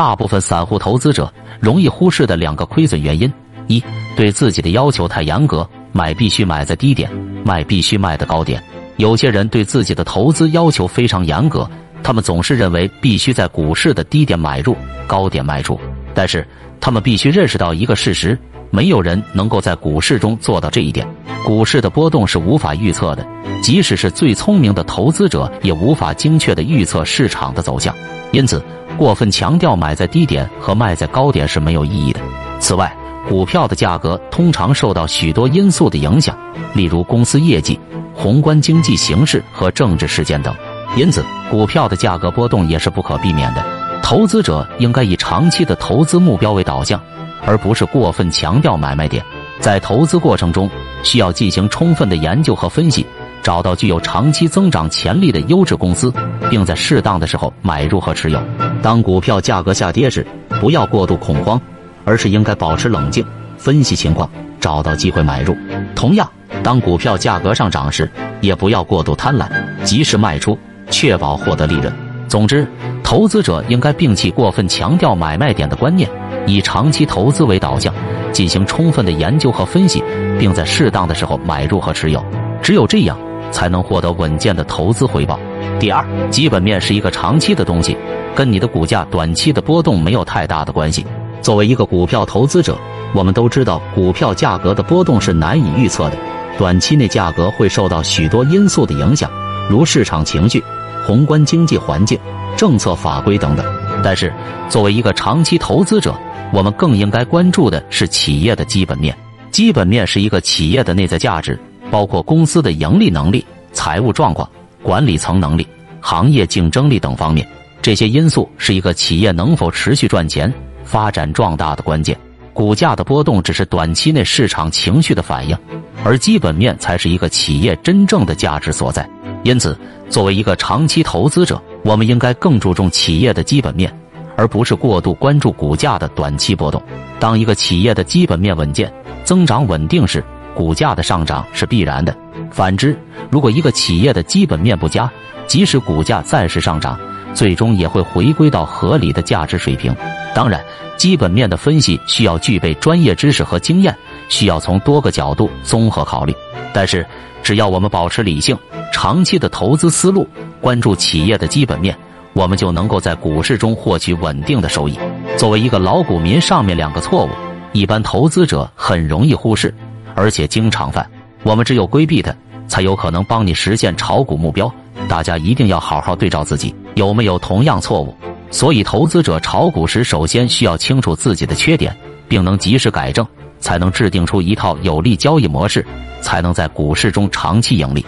[0.00, 1.30] 大部分散户投资者
[1.60, 3.30] 容易忽视的两个亏损原因：
[3.66, 3.84] 一，
[4.16, 7.10] 对自己的要求太严格，买必须买在低点，
[7.44, 8.64] 卖必须卖的高点。
[8.96, 11.70] 有些人对自己的投资要求非常严格，
[12.02, 14.74] 他们总是认为必须在股市的低点买入，
[15.06, 15.78] 高点卖出。
[16.14, 16.48] 但是，
[16.80, 18.38] 他们必须认识到一个事实：
[18.70, 21.06] 没有人能够在股市中做到这一点。
[21.44, 23.26] 股市的波动是无法预测的，
[23.62, 27.94] 即使是最聪明的投资者也无法精确的预测市场的走向。
[28.32, 28.62] 因此，
[29.00, 32.20] 过分强调买在低点和卖在高点是没有意义的。
[32.58, 32.94] 此外，
[33.26, 36.36] 股票的价格通常受到许多因素的影响，
[36.74, 37.80] 例如公司业绩。
[38.14, 40.54] 宏观经济形势和政治事件等，
[40.96, 43.64] 因此股票的价格波动也是不可避免的。
[44.02, 47.00] 投资者应该以长期的投资目标为导向，
[47.46, 49.24] 而不是过分强调买卖点。
[49.60, 50.68] 在投资过程中，
[51.02, 53.06] 需要进行充分的研究和分析，
[53.42, 56.12] 找到具有长期增长潜力的优质公司，
[56.50, 58.38] 并在适当的时候买入和持有。
[58.82, 60.26] 当股票价格下跌时，
[60.60, 61.60] 不要过度恐慌，
[62.04, 63.24] 而是应该保持冷静，
[63.58, 65.56] 分析情况，找到机会买入。
[65.94, 66.28] 同样。
[66.64, 69.48] 当股票价格上涨时，也不要过度贪婪，
[69.82, 70.58] 及时卖出，
[70.90, 71.90] 确保获得利润。
[72.28, 72.66] 总之，
[73.02, 76.10] 投资者应该摒弃过分强调买卖点的观念，
[76.46, 77.94] 以长期投资为导向，
[78.32, 80.02] 进行充分的研究和分析，
[80.38, 82.22] 并在适当的时候买入和持有。
[82.60, 83.16] 只有这样，
[83.50, 85.38] 才能获得稳健的投资回报。
[85.78, 87.96] 第二，基本面是一个长期的东西，
[88.40, 91.04] 跟你的股价短期的波动没有太大的关系。
[91.42, 92.74] 作为一个股票投资者，
[93.12, 96.16] 我们都知道股票价格的波动是难以预测的。
[96.56, 99.30] 短期内价格会受到许多因素的影响，
[99.68, 100.64] 如市场情绪、
[101.06, 102.18] 宏观经济环境、
[102.56, 103.66] 政策法规等等。
[104.02, 104.32] 但是，
[104.70, 106.14] 作为一个长期投资者，
[106.50, 109.14] 我们更应该关注的是企业的基本面。
[109.50, 114.48] 基本面是一个企业的内在价值，包括公司的盈利能力、财务状况、
[114.82, 115.66] 管理层能力、
[116.00, 117.46] 行业竞争力等方面。
[117.82, 120.52] 这些因素是一个企业能否持续赚钱、
[120.84, 122.16] 发展壮大的关键。
[122.52, 125.56] 股价的波动只是短期内市场情绪的反应，
[126.04, 129.08] 而基本面才是一个企业真正的价值所在。
[129.44, 129.78] 因此，
[130.10, 133.90] 作为一个长期投资者，我们应该更注重企业的基本面，
[134.36, 136.82] 而不是过度关注股价的短期波动。
[137.18, 138.92] 当一个企业的基本面稳健、
[139.24, 140.22] 增长稳定时，
[140.54, 142.14] 股价的上涨是必然的。
[142.50, 142.98] 反之，
[143.30, 145.10] 如果一个企业的基本面不佳，
[145.46, 146.98] 即使股价暂时上涨，
[147.34, 149.94] 最终也会回归到合理的价值水平。
[150.34, 150.64] 当然，
[150.96, 153.96] 基本面的分析需要具备专业知识和经验，
[154.28, 156.34] 需要从多个角度综合考虑。
[156.72, 157.06] 但是，
[157.42, 158.56] 只要我们保持理性、
[158.92, 160.28] 长期的投资思路，
[160.60, 161.96] 关注企业的基本面，
[162.32, 164.98] 我们就能够在股市中获取稳定的收益。
[165.36, 167.30] 作为一个老股民，上面两个错误，
[167.72, 169.74] 一般投资者很容易忽视，
[170.14, 171.08] 而且经常犯。
[171.42, 172.32] 我们只有规避它，
[172.68, 174.72] 才有可能帮你实现炒股目标。
[175.08, 178.14] 大家一定要好好对照自己，有没有同样错误。
[178.50, 181.96] 所以，投资者炒股时，首先需要清楚自己的缺点，
[182.28, 183.26] 并能及时改正，
[183.60, 185.86] 才能制定出一套有利交易模式，
[186.20, 188.04] 才能在股市中长期盈利。